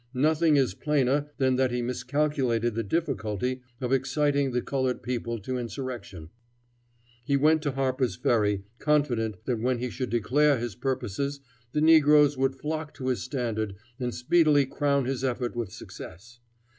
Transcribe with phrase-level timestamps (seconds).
[0.15, 5.59] Nothing is plainer than that he miscalculated the difficulty of exciting the colored people to
[5.59, 6.31] insurrection.
[7.23, 11.39] He went to Harper's Ferry, confident that when he should declare his purposes,
[11.73, 16.39] the negroes would flock to his standard and speedily crown his effort with success.